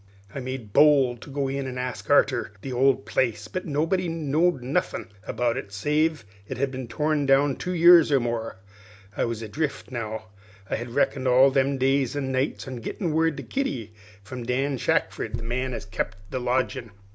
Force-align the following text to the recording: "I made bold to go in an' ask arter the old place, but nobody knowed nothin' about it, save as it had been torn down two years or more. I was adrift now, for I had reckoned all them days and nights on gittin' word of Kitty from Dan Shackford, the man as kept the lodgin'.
"I 0.33 0.39
made 0.39 0.73
bold 0.73 1.21
to 1.21 1.29
go 1.29 1.47
in 1.47 1.67
an' 1.67 1.77
ask 1.77 2.09
arter 2.09 2.53
the 2.63 2.73
old 2.73 3.05
place, 3.05 3.47
but 3.47 3.67
nobody 3.67 4.07
knowed 4.09 4.63
nothin' 4.63 5.09
about 5.27 5.57
it, 5.57 5.71
save 5.71 6.21
as 6.21 6.25
it 6.53 6.57
had 6.57 6.71
been 6.71 6.87
torn 6.87 7.27
down 7.27 7.55
two 7.55 7.75
years 7.75 8.11
or 8.11 8.19
more. 8.19 8.57
I 9.15 9.25
was 9.25 9.43
adrift 9.43 9.91
now, 9.91 10.29
for 10.65 10.73
I 10.73 10.77
had 10.77 10.89
reckoned 10.95 11.27
all 11.27 11.51
them 11.51 11.77
days 11.77 12.15
and 12.15 12.31
nights 12.31 12.67
on 12.67 12.81
gittin' 12.81 13.13
word 13.13 13.39
of 13.39 13.49
Kitty 13.49 13.93
from 14.23 14.41
Dan 14.41 14.79
Shackford, 14.79 15.35
the 15.35 15.43
man 15.43 15.71
as 15.71 15.85
kept 15.85 16.17
the 16.31 16.39
lodgin'. 16.39 16.89